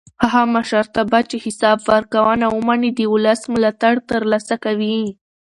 [0.23, 4.99] هغه مشرتابه چې حساب ورکوونه ومني د ولس ملاتړ تر لاسه کوي